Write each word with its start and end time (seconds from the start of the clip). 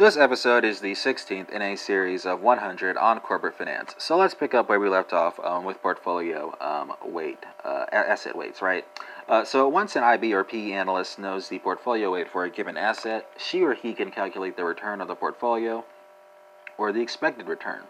This 0.00 0.16
episode 0.16 0.64
is 0.64 0.80
the 0.80 0.92
16th 0.92 1.50
in 1.50 1.60
a 1.60 1.76
series 1.76 2.24
of 2.24 2.40
100 2.40 2.96
on 2.96 3.20
corporate 3.20 3.58
finance. 3.58 3.94
So 3.98 4.16
let's 4.16 4.32
pick 4.32 4.54
up 4.54 4.66
where 4.70 4.80
we 4.80 4.88
left 4.88 5.12
off 5.12 5.38
um, 5.40 5.62
with 5.62 5.82
portfolio 5.82 6.56
um, 6.58 6.94
weight, 7.04 7.44
uh, 7.62 7.84
asset 7.92 8.34
weights, 8.34 8.62
right? 8.62 8.86
Uh, 9.28 9.44
so 9.44 9.68
once 9.68 9.96
an 9.96 10.02
IB 10.02 10.32
or 10.32 10.42
PE 10.42 10.72
analyst 10.72 11.18
knows 11.18 11.50
the 11.50 11.58
portfolio 11.58 12.12
weight 12.12 12.30
for 12.30 12.44
a 12.44 12.50
given 12.50 12.78
asset, 12.78 13.26
she 13.36 13.62
or 13.62 13.74
he 13.74 13.92
can 13.92 14.10
calculate 14.10 14.56
the 14.56 14.64
return 14.64 15.02
of 15.02 15.08
the 15.08 15.14
portfolio 15.14 15.84
or 16.78 16.92
the 16.92 17.02
expected 17.02 17.46
return. 17.46 17.82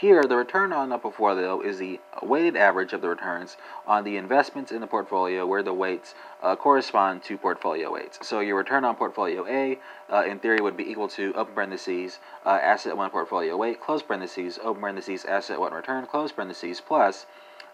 Here, 0.00 0.22
the 0.22 0.36
return 0.36 0.72
on 0.72 0.90
the 0.90 0.98
portfolio 0.98 1.60
is 1.60 1.78
the 1.78 1.98
weighted 2.22 2.54
average 2.54 2.92
of 2.92 3.00
the 3.00 3.08
returns 3.08 3.56
on 3.84 4.04
the 4.04 4.16
investments 4.16 4.70
in 4.70 4.80
the 4.80 4.86
portfolio 4.86 5.44
where 5.44 5.64
the 5.64 5.74
weights 5.74 6.14
uh, 6.40 6.54
correspond 6.54 7.24
to 7.24 7.36
portfolio 7.36 7.92
weights. 7.92 8.24
So 8.24 8.38
your 8.38 8.54
return 8.54 8.84
on 8.84 8.94
portfolio 8.94 9.44
A, 9.48 9.80
uh, 10.08 10.22
in 10.22 10.38
theory, 10.38 10.60
would 10.60 10.76
be 10.76 10.88
equal 10.88 11.08
to 11.08 11.34
open 11.34 11.52
parentheses 11.52 12.20
uh, 12.46 12.60
asset 12.62 12.96
1 12.96 13.10
portfolio 13.10 13.56
weight, 13.56 13.80
close 13.80 14.00
parentheses, 14.04 14.60
open 14.62 14.82
parentheses 14.82 15.24
asset 15.24 15.58
1 15.58 15.72
return, 15.72 16.06
close 16.06 16.30
parentheses, 16.30 16.80
plus 16.80 17.26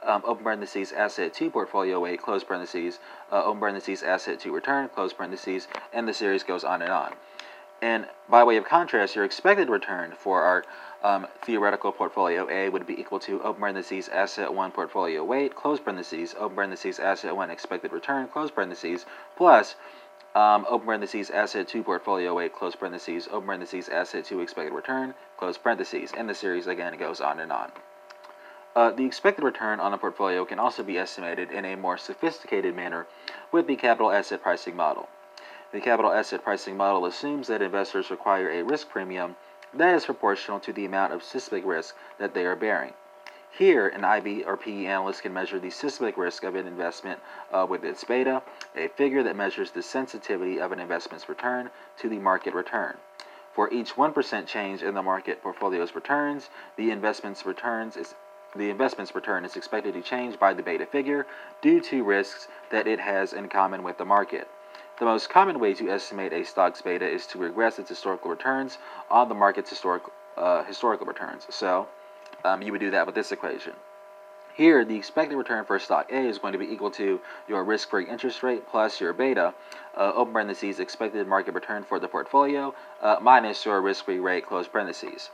um, 0.02 0.22
open 0.24 0.44
parentheses 0.44 0.92
asset 0.92 1.34
2 1.34 1.50
portfolio 1.50 2.00
weight, 2.00 2.22
close 2.22 2.42
parentheses, 2.42 3.00
uh, 3.32 3.44
open 3.44 3.60
parentheses 3.60 4.02
asset 4.02 4.40
2 4.40 4.50
return, 4.50 4.88
close 4.88 5.12
parentheses, 5.12 5.68
and 5.92 6.08
the 6.08 6.14
series 6.14 6.42
goes 6.42 6.64
on 6.64 6.80
and 6.80 6.90
on. 6.90 7.12
And 7.84 8.06
by 8.30 8.42
way 8.44 8.56
of 8.56 8.64
contrast, 8.64 9.14
your 9.14 9.26
expected 9.26 9.68
return 9.68 10.14
for 10.16 10.40
our 10.40 10.64
um, 11.02 11.26
theoretical 11.42 11.92
portfolio 11.92 12.48
A 12.48 12.70
would 12.70 12.86
be 12.86 12.98
equal 12.98 13.18
to 13.20 13.42
open 13.42 13.60
parentheses 13.60 14.08
asset 14.08 14.54
1 14.54 14.70
portfolio 14.70 15.22
weight, 15.22 15.54
close 15.54 15.80
parentheses, 15.80 16.34
open 16.38 16.54
parentheses 16.54 16.98
asset 16.98 17.36
1 17.36 17.50
expected 17.50 17.92
return, 17.92 18.26
close 18.28 18.50
parentheses, 18.50 19.04
plus 19.36 19.74
um, 20.34 20.64
open 20.66 20.86
parentheses 20.86 21.28
asset 21.28 21.68
2 21.68 21.82
portfolio 21.82 22.32
weight, 22.32 22.54
close 22.54 22.74
parentheses, 22.74 23.28
open 23.30 23.48
parentheses 23.48 23.90
asset 23.90 24.24
2 24.24 24.40
expected 24.40 24.72
return, 24.72 25.12
close 25.36 25.58
parentheses, 25.58 26.10
and 26.16 26.26
the 26.26 26.34
series 26.34 26.66
again 26.66 26.96
goes 26.96 27.20
on 27.20 27.38
and 27.38 27.52
on. 27.52 27.70
Uh, 28.74 28.92
the 28.92 29.04
expected 29.04 29.44
return 29.44 29.78
on 29.78 29.92
a 29.92 29.98
portfolio 29.98 30.46
can 30.46 30.58
also 30.58 30.82
be 30.82 30.96
estimated 30.96 31.50
in 31.50 31.66
a 31.66 31.76
more 31.76 31.98
sophisticated 31.98 32.74
manner 32.74 33.06
with 33.52 33.66
the 33.66 33.76
capital 33.76 34.10
asset 34.10 34.42
pricing 34.42 34.74
model. 34.74 35.06
The 35.74 35.80
capital 35.80 36.12
asset 36.12 36.44
pricing 36.44 36.76
model 36.76 37.04
assumes 37.04 37.48
that 37.48 37.60
investors 37.60 38.08
require 38.08 38.48
a 38.48 38.62
risk 38.62 38.90
premium 38.90 39.34
that 39.72 39.96
is 39.96 40.04
proportional 40.04 40.60
to 40.60 40.72
the 40.72 40.84
amount 40.84 41.12
of 41.12 41.24
systemic 41.24 41.66
risk 41.66 41.96
that 42.16 42.32
they 42.32 42.46
are 42.46 42.54
bearing. 42.54 42.94
Here, 43.50 43.88
an 43.88 44.04
IB 44.04 44.44
or 44.44 44.56
PE 44.56 44.86
analyst 44.86 45.22
can 45.22 45.32
measure 45.32 45.58
the 45.58 45.70
systemic 45.70 46.16
risk 46.16 46.44
of 46.44 46.54
an 46.54 46.68
investment 46.68 47.18
uh, 47.52 47.66
with 47.68 47.82
its 47.82 48.04
beta, 48.04 48.44
a 48.76 48.86
figure 48.86 49.24
that 49.24 49.34
measures 49.34 49.72
the 49.72 49.82
sensitivity 49.82 50.60
of 50.60 50.70
an 50.70 50.78
investment's 50.78 51.28
return 51.28 51.70
to 51.98 52.08
the 52.08 52.20
market 52.20 52.54
return. 52.54 52.96
For 53.52 53.68
each 53.72 53.96
1% 53.96 54.46
change 54.46 54.80
in 54.80 54.94
the 54.94 55.02
market 55.02 55.42
portfolio's 55.42 55.96
returns, 55.96 56.50
the 56.76 56.92
investment's 56.92 57.44
returns 57.44 57.96
is 57.96 58.14
the 58.54 58.70
investment's 58.70 59.12
return 59.12 59.44
is 59.44 59.56
expected 59.56 59.94
to 59.94 60.02
change 60.02 60.38
by 60.38 60.54
the 60.54 60.62
beta 60.62 60.86
figure 60.86 61.26
due 61.60 61.80
to 61.80 62.04
risks 62.04 62.46
that 62.70 62.86
it 62.86 63.00
has 63.00 63.32
in 63.32 63.48
common 63.48 63.82
with 63.82 63.98
the 63.98 64.04
market. 64.04 64.46
The 64.98 65.04
most 65.04 65.28
common 65.28 65.58
way 65.58 65.74
to 65.74 65.90
estimate 65.90 66.32
a 66.32 66.44
stock's 66.44 66.80
beta 66.80 67.08
is 67.08 67.26
to 67.28 67.38
regress 67.38 67.80
its 67.80 67.88
historical 67.88 68.30
returns 68.30 68.78
on 69.10 69.28
the 69.28 69.34
market's 69.34 69.70
historic, 69.70 70.04
uh, 70.36 70.62
historical 70.62 71.04
returns. 71.04 71.46
So 71.50 71.88
um, 72.44 72.62
you 72.62 72.70
would 72.70 72.80
do 72.80 72.92
that 72.92 73.04
with 73.04 73.16
this 73.16 73.32
equation. 73.32 73.72
Here, 74.54 74.84
the 74.84 74.94
expected 74.94 75.36
return 75.36 75.64
for 75.64 75.80
stock 75.80 76.12
A 76.12 76.20
is 76.28 76.38
going 76.38 76.52
to 76.52 76.60
be 76.60 76.72
equal 76.72 76.92
to 76.92 77.20
your 77.48 77.64
risk-free 77.64 78.08
interest 78.08 78.44
rate 78.44 78.68
plus 78.68 79.00
your 79.00 79.12
beta, 79.12 79.52
uh, 79.96 80.12
open 80.14 80.32
parentheses, 80.32 80.78
expected 80.78 81.26
market 81.26 81.54
return 81.54 81.82
for 81.82 81.98
the 81.98 82.06
portfolio, 82.06 82.72
uh, 83.02 83.16
minus 83.20 83.64
your 83.64 83.80
risk-free 83.82 84.20
rate, 84.20 84.46
close 84.46 84.68
parentheses. 84.68 85.30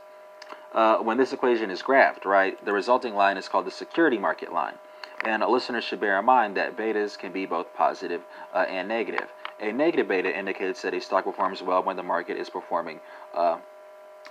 Uh, 0.73 0.97
when 0.97 1.17
this 1.17 1.33
equation 1.33 1.69
is 1.69 1.83
graphed, 1.83 2.25
right, 2.25 2.63
the 2.65 2.73
resulting 2.73 3.13
line 3.13 3.37
is 3.37 3.47
called 3.47 3.65
the 3.65 3.71
security 3.71 4.17
market 4.17 4.51
line. 4.51 4.79
And 5.23 5.43
a 5.43 5.47
listener 5.47 5.81
should 5.81 5.99
bear 5.99 6.17
in 6.17 6.25
mind 6.25 6.57
that 6.57 6.75
betas 6.75 7.15
can 7.15 7.31
be 7.31 7.45
both 7.45 7.71
positive 7.75 8.23
uh, 8.55 8.65
and 8.67 8.87
negative. 8.87 9.29
A 9.61 9.71
negative 9.71 10.07
beta 10.07 10.35
indicates 10.35 10.81
that 10.81 10.95
a 10.95 10.99
stock 10.99 11.23
performs 11.23 11.61
well 11.61 11.83
when 11.83 11.95
the 11.95 12.03
market 12.03 12.35
is 12.35 12.49
performing 12.49 12.99
uh, 13.35 13.59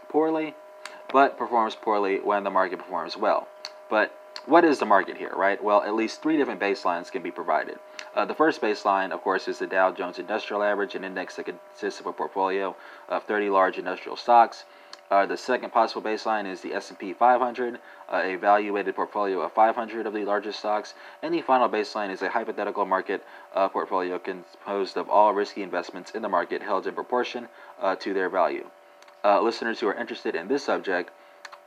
poorly, 0.08 0.54
but 1.12 1.38
performs 1.38 1.76
poorly 1.76 2.18
when 2.18 2.42
the 2.42 2.50
market 2.50 2.80
performs 2.80 3.16
well. 3.16 3.46
But 3.88 4.12
what 4.46 4.64
is 4.64 4.80
the 4.80 4.86
market 4.86 5.16
here, 5.16 5.32
right? 5.36 5.62
Well, 5.62 5.82
at 5.82 5.94
least 5.94 6.20
three 6.20 6.36
different 6.36 6.60
baselines 6.60 7.12
can 7.12 7.22
be 7.22 7.30
provided. 7.30 7.78
Uh, 8.14 8.24
the 8.24 8.34
first 8.34 8.60
baseline, 8.60 9.12
of 9.12 9.22
course, 9.22 9.46
is 9.46 9.60
the 9.60 9.66
Dow 9.68 9.92
Jones 9.92 10.18
Industrial 10.18 10.62
Average, 10.64 10.96
an 10.96 11.04
index 11.04 11.36
that 11.36 11.44
consists 11.44 12.00
of 12.00 12.06
a 12.06 12.12
portfolio 12.12 12.74
of 13.08 13.22
30 13.24 13.50
large 13.50 13.78
industrial 13.78 14.16
stocks. 14.16 14.64
Uh, 15.10 15.26
the 15.26 15.36
second 15.36 15.72
possible 15.72 16.00
baseline 16.00 16.46
is 16.46 16.60
the 16.60 16.72
S&P 16.72 17.12
500, 17.12 17.80
uh, 18.08 18.20
a 18.22 18.36
value-weighted 18.36 18.94
portfolio 18.94 19.40
of 19.40 19.52
500 19.52 20.06
of 20.06 20.12
the 20.12 20.24
largest 20.24 20.60
stocks, 20.60 20.94
and 21.22 21.34
the 21.34 21.42
final 21.42 21.68
baseline 21.68 22.10
is 22.10 22.22
a 22.22 22.28
hypothetical 22.28 22.86
market 22.86 23.24
uh, 23.54 23.68
portfolio 23.68 24.20
composed 24.20 24.96
of 24.96 25.08
all 25.10 25.34
risky 25.34 25.64
investments 25.64 26.12
in 26.12 26.22
the 26.22 26.28
market 26.28 26.62
held 26.62 26.86
in 26.86 26.94
proportion 26.94 27.48
uh, 27.80 27.96
to 27.96 28.14
their 28.14 28.28
value. 28.28 28.64
Uh, 29.24 29.40
listeners 29.42 29.80
who 29.80 29.88
are 29.88 29.94
interested 29.94 30.36
in 30.36 30.46
this 30.46 30.62
subject 30.62 31.10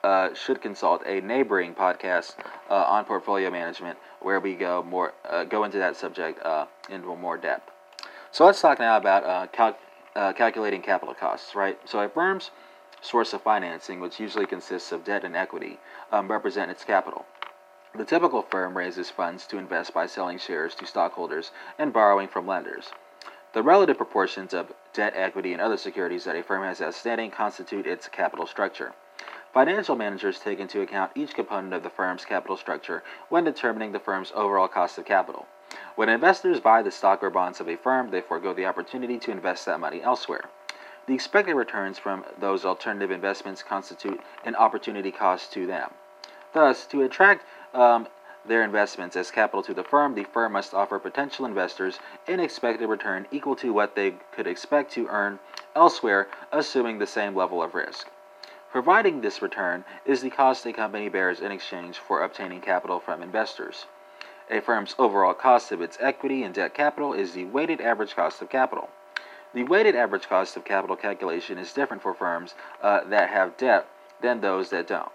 uh, 0.06 0.34
should 0.34 0.62
consult 0.62 1.02
a 1.06 1.20
neighboring 1.20 1.74
podcast 1.76 2.36
on 2.70 3.04
portfolio 3.04 3.50
management, 3.50 3.98
where 4.22 4.40
we 4.40 4.56
go 4.56 4.84
more 4.84 5.14
go 5.50 5.64
into 5.64 5.78
that 5.78 5.96
subject 5.96 6.42
in 6.90 7.06
more 7.06 7.38
depth. 7.38 7.72
So 8.32 8.46
let's 8.46 8.60
talk 8.60 8.80
now 8.80 8.98
about 8.98 9.54
cal- 9.54 9.78
calculating 10.34 10.82
capital 10.82 11.14
costs. 11.14 11.56
Right. 11.56 11.78
So 11.86 12.02
at 12.02 12.14
firms 12.14 12.52
source 13.04 13.34
of 13.34 13.42
financing, 13.42 14.00
which 14.00 14.20
usually 14.20 14.48
consists 14.48 14.92
of 14.92 15.04
debt 15.04 15.24
and 15.24 15.36
equity, 15.36 15.80
um, 16.12 16.32
represent 16.32 16.72
its 16.72 16.84
capital. 16.84 17.26
The 17.94 18.06
typical 18.06 18.42
firm 18.42 18.76
raises 18.76 19.12
funds 19.12 19.46
to 19.48 19.60
invest 19.60 19.94
by 19.94 20.08
selling 20.08 20.40
shares 20.40 20.74
to 20.76 20.88
stockholders 20.88 21.52
and 21.78 21.94
borrowing 21.94 22.28
from 22.28 22.48
lenders. 22.48 22.92
The 23.54 23.62
relative 23.62 23.98
proportions 23.98 24.52
of 24.54 24.74
debt, 24.94 25.14
equity, 25.16 25.54
and 25.54 25.62
other 25.62 25.78
securities 25.78 26.24
that 26.24 26.36
a 26.36 26.42
firm 26.42 26.64
has 26.64 26.82
outstanding 26.82 27.30
constitute 27.30 27.86
its 27.86 28.08
capital 28.08 28.48
structure. 28.48 28.94
Financial 29.54 29.96
managers 29.96 30.40
take 30.40 30.58
into 30.58 30.82
account 30.82 31.12
each 31.14 31.36
component 31.36 31.74
of 31.74 31.84
the 31.84 31.90
firm's 31.92 32.26
capital 32.26 32.58
structure 32.58 33.04
when 33.30 33.44
determining 33.44 33.92
the 33.92 34.00
firm's 34.00 34.32
overall 34.34 34.68
cost 34.68 34.98
of 34.98 35.06
capital. 35.06 35.46
When 35.96 36.10
investors 36.10 36.60
buy 36.60 36.82
the 36.82 36.90
stock 36.90 37.22
or 37.22 37.30
bonds 37.30 37.60
of 37.60 37.70
a 37.70 37.78
firm, 37.78 38.10
they 38.10 38.22
forego 38.22 38.54
the 38.54 38.66
opportunity 38.66 39.20
to 39.20 39.32
invest 39.32 39.68
that 39.68 39.80
money 39.80 40.02
elsewhere. 40.02 40.50
The 41.06 41.14
expected 41.14 41.56
returns 41.56 42.00
from 42.00 42.24
those 42.38 42.64
alternative 42.64 43.12
investments 43.12 43.62
constitute 43.62 44.22
an 44.46 44.56
opportunity 44.56 45.12
cost 45.12 45.52
to 45.52 45.68
them. 45.68 45.94
Thus, 46.54 46.86
to 46.88 47.02
attract 47.02 47.46
um, 47.74 48.08
their 48.46 48.64
investments 48.64 49.16
as 49.18 49.32
capital 49.32 49.64
to 49.64 49.74
the 49.74 49.84
firm, 49.84 50.16
the 50.16 50.24
firm 50.24 50.54
must 50.54 50.74
offer 50.74 51.00
potential 51.00 51.46
investors 51.46 52.00
an 52.28 52.40
expected 52.40 52.88
return 52.88 53.28
equal 53.32 53.56
to 53.58 53.74
what 53.74 53.96
they 53.96 54.16
could 54.32 54.48
expect 54.48 54.92
to 54.94 55.08
earn 55.08 55.40
elsewhere, 55.76 56.30
assuming 56.52 57.00
the 57.00 57.08
same 57.08 57.36
level 57.36 57.62
of 57.62 57.74
risk. 57.74 58.10
Providing 58.72 59.22
this 59.22 59.42
return 59.42 59.84
is 60.06 60.22
the 60.22 60.30
cost 60.30 60.66
a 60.66 60.74
company 60.74 61.10
bears 61.10 61.42
in 61.42 61.52
exchange 61.52 61.98
for 61.98 62.24
obtaining 62.24 62.62
capital 62.62 63.00
from 63.00 63.22
investors. 63.22 63.88
A 64.50 64.62
firm's 64.62 64.96
overall 64.98 65.34
cost 65.34 65.72
of 65.72 65.82
its 65.82 65.98
equity 66.00 66.44
and 66.44 66.54
debt 66.54 66.74
capital 66.74 67.14
is 67.14 67.34
the 67.34 67.46
weighted 67.46 67.82
average 67.82 68.16
cost 68.16 68.42
of 68.42 68.50
capital. 68.50 68.90
The 69.54 69.64
weighted 69.64 69.96
average 69.96 70.28
cost 70.28 70.58
of 70.58 70.66
capital 70.66 70.96
calculation 70.96 71.58
is 71.58 71.74
different 71.74 72.02
for 72.02 72.14
firms 72.14 72.56
uh, 72.82 73.04
that 73.06 73.30
have 73.30 73.58
debt 73.58 73.88
than 74.22 74.42
those 74.42 74.70
that 74.72 74.88
don't. 74.88 75.12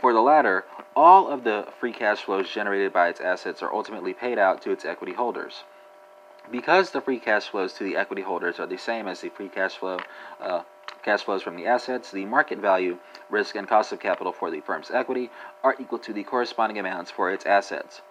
For 0.00 0.12
the 0.12 0.22
latter, 0.22 0.64
all 0.96 1.28
of 1.28 1.44
the 1.44 1.68
free 1.78 1.92
cash 1.92 2.22
flows 2.22 2.50
generated 2.50 2.92
by 2.92 3.08
its 3.08 3.20
assets 3.20 3.62
are 3.62 3.72
ultimately 3.72 4.14
paid 4.14 4.38
out 4.38 4.62
to 4.62 4.70
its 4.70 4.84
equity 4.84 5.12
holders. 5.12 5.64
Because 6.50 6.90
the 6.90 7.00
free 7.00 7.20
cash 7.20 7.48
flows 7.48 7.72
to 7.74 7.84
the 7.84 7.96
equity 7.96 8.22
holders 8.22 8.58
are 8.58 8.66
the 8.66 8.78
same 8.78 9.06
as 9.06 9.20
the 9.20 9.28
free 9.28 9.48
cash 9.48 9.76
flow 9.76 10.00
uh, 10.40 10.62
cash 11.02 11.22
flows 11.22 11.42
from 11.42 11.56
the 11.56 11.66
assets, 11.66 12.10
the 12.10 12.24
market 12.24 12.58
value, 12.58 12.98
risk, 13.30 13.54
and 13.54 13.68
cost 13.68 13.92
of 13.92 14.00
capital 14.00 14.32
for 14.32 14.50
the 14.50 14.60
firm's 14.60 14.90
equity 14.90 15.30
are 15.62 15.76
equal 15.78 15.98
to 15.98 16.12
the 16.12 16.24
corresponding 16.24 16.78
amounts 16.78 17.10
for 17.10 17.30
its 17.30 17.46
assets. 17.46 18.02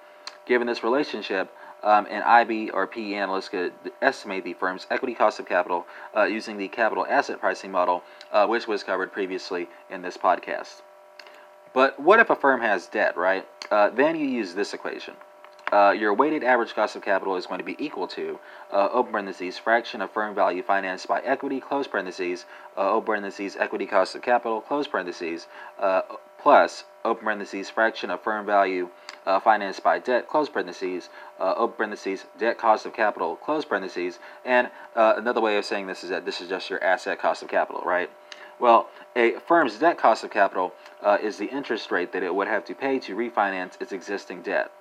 Given 0.45 0.67
this 0.67 0.83
relationship, 0.83 1.53
um, 1.83 2.05
an 2.07 2.21
IB 2.23 2.69
or 2.71 2.87
PE 2.87 3.13
analyst 3.13 3.51
could 3.51 3.73
estimate 4.01 4.43
the 4.43 4.53
firm's 4.53 4.87
equity 4.89 5.13
cost 5.13 5.39
of 5.39 5.47
capital 5.47 5.85
uh, 6.15 6.23
using 6.23 6.57
the 6.57 6.67
capital 6.67 7.05
asset 7.07 7.39
pricing 7.39 7.71
model, 7.71 8.03
uh, 8.31 8.45
which 8.47 8.67
was 8.67 8.83
covered 8.83 9.11
previously 9.11 9.67
in 9.89 10.01
this 10.01 10.17
podcast. 10.17 10.81
But 11.73 11.99
what 11.99 12.19
if 12.19 12.29
a 12.29 12.35
firm 12.35 12.61
has 12.61 12.87
debt, 12.87 13.15
right? 13.17 13.47
Uh, 13.69 13.89
then 13.89 14.15
you 14.19 14.27
use 14.27 14.53
this 14.53 14.73
equation. 14.73 15.15
Uh, 15.71 15.91
your 15.91 16.13
weighted 16.13 16.43
average 16.43 16.73
cost 16.75 16.97
of 16.97 17.01
capital 17.01 17.37
is 17.37 17.45
going 17.45 17.59
to 17.59 17.63
be 17.63 17.77
equal 17.79 18.05
to 18.05 18.37
uh, 18.73 18.89
open 18.91 19.13
parentheses 19.13 19.57
fraction 19.57 20.01
of 20.01 20.11
firm 20.11 20.35
value 20.35 20.61
financed 20.61 21.07
by 21.07 21.21
equity 21.21 21.61
close 21.61 21.87
parentheses 21.87 22.45
uh, 22.75 22.91
open 22.91 23.05
parentheses 23.05 23.55
equity 23.55 23.85
cost 23.85 24.13
of 24.13 24.21
capital 24.21 24.59
close 24.59 24.85
parentheses 24.85 25.47
plus 26.41 26.85
open 27.05 27.23
parentheses 27.23 27.69
fraction 27.69 28.09
of 28.09 28.21
firm 28.21 28.45
value 28.45 28.89
uh, 29.25 29.39
financed 29.39 29.83
by 29.83 29.99
debt, 29.99 30.27
close 30.27 30.49
parentheses, 30.49 31.09
uh, 31.39 31.53
open 31.55 31.77
parentheses, 31.77 32.25
debt 32.39 32.57
cost 32.57 32.85
of 32.85 32.93
capital, 32.93 33.35
close 33.35 33.65
parentheses, 33.65 34.19
and 34.45 34.69
uh, 34.95 35.13
another 35.17 35.41
way 35.41 35.57
of 35.57 35.65
saying 35.65 35.85
this 35.87 36.03
is 36.03 36.09
that 36.09 36.25
this 36.25 36.41
is 36.41 36.49
just 36.49 36.69
your 36.69 36.83
asset 36.83 37.19
cost 37.19 37.43
of 37.43 37.49
capital, 37.49 37.81
right? 37.85 38.09
Well, 38.59 38.89
a 39.15 39.33
firm's 39.47 39.77
debt 39.77 39.97
cost 39.97 40.23
of 40.23 40.31
capital 40.31 40.73
uh, 41.01 41.17
is 41.21 41.37
the 41.37 41.45
interest 41.45 41.91
rate 41.91 42.11
that 42.13 42.23
it 42.23 42.33
would 42.33 42.47
have 42.47 42.65
to 42.65 42.75
pay 42.75 42.99
to 42.99 43.15
refinance 43.15 43.79
its 43.81 43.91
existing 43.91 44.41
debt. 44.41 44.71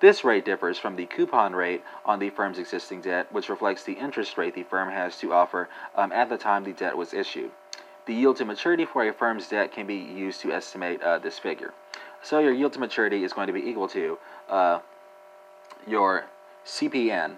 This 0.00 0.24
rate 0.24 0.44
differs 0.44 0.78
from 0.78 0.96
the 0.96 1.06
coupon 1.06 1.54
rate 1.54 1.82
on 2.04 2.18
the 2.18 2.30
firm's 2.30 2.58
existing 2.58 3.02
debt, 3.02 3.32
which 3.32 3.48
reflects 3.48 3.84
the 3.84 3.92
interest 3.92 4.36
rate 4.36 4.54
the 4.54 4.64
firm 4.64 4.90
has 4.90 5.16
to 5.18 5.32
offer 5.32 5.68
um, 5.94 6.12
at 6.12 6.28
the 6.28 6.36
time 6.36 6.64
the 6.64 6.72
debt 6.72 6.96
was 6.96 7.14
issued. 7.14 7.52
The 8.06 8.14
yield 8.14 8.36
to 8.38 8.44
maturity 8.44 8.84
for 8.84 9.06
a 9.06 9.12
firm's 9.12 9.48
debt 9.48 9.72
can 9.72 9.86
be 9.86 9.96
used 9.96 10.40
to 10.40 10.52
estimate 10.52 11.02
uh, 11.02 11.18
this 11.18 11.38
figure. 11.38 11.72
So 12.22 12.38
your 12.38 12.52
yield 12.52 12.72
to 12.74 12.80
maturity 12.80 13.24
is 13.24 13.32
going 13.32 13.46
to 13.46 13.52
be 13.52 13.60
equal 13.60 13.88
to 13.88 14.18
uh, 14.48 14.80
your 15.86 16.26
CPN 16.64 17.36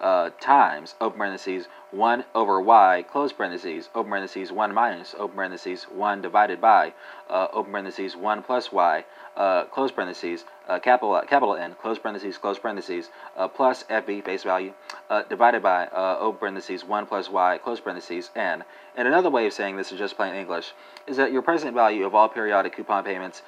uh, 0.00 0.30
times, 0.40 0.94
open 1.00 1.18
parentheses, 1.18 1.66
1 1.94 2.24
over 2.34 2.60
y, 2.60 3.04
close 3.08 3.32
parentheses, 3.32 3.88
open 3.94 4.10
parentheses, 4.10 4.50
1 4.50 4.74
minus, 4.74 5.14
open 5.16 5.36
parentheses, 5.36 5.84
1 5.84 6.20
divided 6.20 6.60
by, 6.60 6.92
uh, 7.30 7.46
open 7.52 7.70
parentheses, 7.70 8.16
1 8.16 8.42
plus 8.42 8.72
y, 8.72 9.04
uh, 9.36 9.64
close 9.66 9.92
parentheses, 9.92 10.44
uh, 10.68 10.78
capital, 10.78 11.20
capital 11.26 11.54
N, 11.54 11.74
close 11.80 11.98
parentheses, 11.98 12.36
close 12.36 12.58
parentheses, 12.58 13.10
uh, 13.36 13.46
plus 13.46 13.84
FV, 13.84 14.20
face 14.24 14.42
value, 14.42 14.72
uh, 15.08 15.22
divided 15.22 15.62
by, 15.62 15.86
open 16.20 16.38
parentheses, 16.38 16.84
1 16.84 17.06
plus 17.06 17.30
y, 17.30 17.58
close 17.58 17.78
parentheses, 17.78 18.30
N. 18.34 18.64
And 18.96 19.06
another 19.06 19.30
way 19.30 19.46
of 19.46 19.52
saying 19.52 19.76
this 19.76 19.92
is 19.92 19.98
just 19.98 20.16
plain 20.16 20.34
English, 20.34 20.72
is 21.06 21.16
that 21.16 21.32
your 21.32 21.42
present 21.42 21.74
value 21.74 22.04
of 22.06 22.14
all 22.14 22.28
periodic 22.28 22.74
coupon 22.74 23.04
payments 23.04 23.42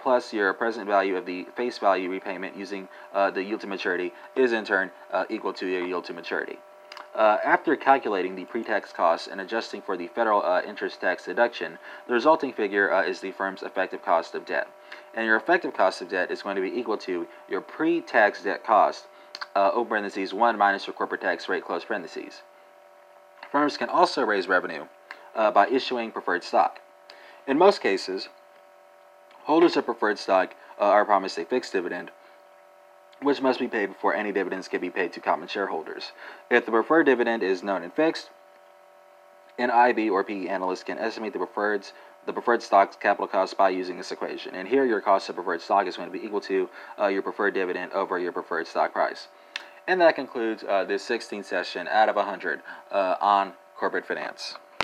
plus 0.00 0.32
your 0.32 0.52
present 0.52 0.86
value 0.86 1.16
of 1.16 1.24
the 1.24 1.46
face 1.54 1.78
value 1.78 2.10
repayment 2.10 2.56
using 2.56 2.88
the 3.12 3.42
yield 3.42 3.60
to 3.60 3.66
maturity 3.66 4.12
is 4.34 4.52
in 4.52 4.64
turn 4.64 4.90
equal 5.28 5.52
to 5.52 5.66
your 5.66 5.86
yield 5.86 6.04
to 6.04 6.12
maturity. 6.12 6.58
Uh, 7.16 7.38
after 7.42 7.74
calculating 7.76 8.36
the 8.36 8.44
pre-tax 8.44 8.92
costs 8.92 9.26
and 9.26 9.40
adjusting 9.40 9.80
for 9.80 9.96
the 9.96 10.06
federal 10.08 10.44
uh, 10.44 10.60
interest 10.60 11.00
tax 11.00 11.24
deduction, 11.24 11.78
the 12.06 12.12
resulting 12.12 12.52
figure 12.52 12.92
uh, 12.92 13.02
is 13.02 13.20
the 13.20 13.32
firm's 13.32 13.62
effective 13.62 14.04
cost 14.04 14.34
of 14.34 14.44
debt. 14.44 14.68
And 15.14 15.24
your 15.24 15.36
effective 15.36 15.72
cost 15.72 16.02
of 16.02 16.10
debt 16.10 16.30
is 16.30 16.42
going 16.42 16.56
to 16.56 16.62
be 16.62 16.78
equal 16.78 16.98
to 16.98 17.26
your 17.48 17.62
pre-tax 17.62 18.42
debt 18.42 18.64
cost, 18.64 19.06
uh, 19.54 19.70
open 19.72 19.88
parentheses, 19.88 20.34
1 20.34 20.58
minus 20.58 20.86
your 20.86 20.92
corporate 20.92 21.22
tax 21.22 21.48
rate, 21.48 21.64
close 21.64 21.86
parentheses. 21.86 22.42
Firms 23.50 23.78
can 23.78 23.88
also 23.88 24.22
raise 24.22 24.46
revenue 24.46 24.84
uh, 25.34 25.50
by 25.50 25.68
issuing 25.68 26.12
preferred 26.12 26.44
stock. 26.44 26.80
In 27.46 27.56
most 27.56 27.80
cases, 27.80 28.28
holders 29.44 29.74
of 29.78 29.86
preferred 29.86 30.18
stock 30.18 30.54
uh, 30.78 30.84
are 30.84 31.06
promised 31.06 31.38
a 31.38 31.46
fixed 31.46 31.72
dividend 31.72 32.10
which 33.22 33.40
must 33.40 33.58
be 33.58 33.68
paid 33.68 33.86
before 33.86 34.14
any 34.14 34.32
dividends 34.32 34.68
can 34.68 34.80
be 34.80 34.90
paid 34.90 35.12
to 35.12 35.20
common 35.20 35.48
shareholders. 35.48 36.12
If 36.50 36.66
the 36.66 36.72
preferred 36.72 37.04
dividend 37.04 37.42
is 37.42 37.62
known 37.62 37.82
and 37.82 37.92
fixed, 37.92 38.30
an 39.58 39.70
IB 39.70 40.10
or 40.10 40.22
PE 40.22 40.48
analyst 40.48 40.86
can 40.86 40.98
estimate 40.98 41.32
the 41.32 41.38
preferred's 41.38 41.92
the 42.26 42.32
preferred 42.32 42.60
stock's 42.60 42.96
capital 42.96 43.28
cost 43.28 43.56
by 43.56 43.68
using 43.70 43.96
this 43.96 44.10
equation. 44.10 44.54
And 44.56 44.66
here 44.66 44.84
your 44.84 45.00
cost 45.00 45.28
of 45.28 45.36
preferred 45.36 45.62
stock 45.62 45.86
is 45.86 45.96
going 45.96 46.10
to 46.10 46.18
be 46.18 46.24
equal 46.24 46.40
to 46.42 46.68
uh, 46.98 47.06
your 47.06 47.22
preferred 47.22 47.54
dividend 47.54 47.92
over 47.92 48.18
your 48.18 48.32
preferred 48.32 48.66
stock 48.66 48.92
price. 48.92 49.28
And 49.86 50.00
that 50.00 50.16
concludes 50.16 50.64
uh, 50.64 50.84
this 50.84 51.08
16th 51.08 51.44
session 51.44 51.86
out 51.86 52.08
of 52.08 52.16
100 52.16 52.62
uh, 52.90 53.14
on 53.20 53.52
corporate 53.76 54.04
finance. 54.04 54.56